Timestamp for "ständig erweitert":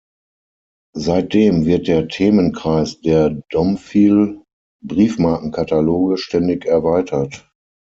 6.17-7.47